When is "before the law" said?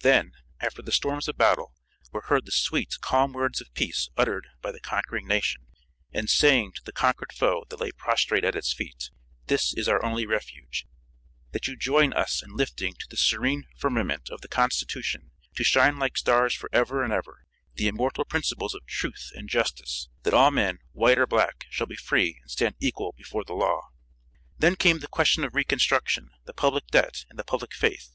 23.18-23.88